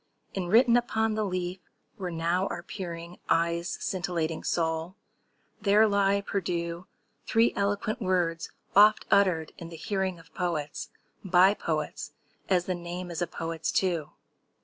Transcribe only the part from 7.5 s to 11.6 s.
eloquent words oft uttered in the hearing Of poets, by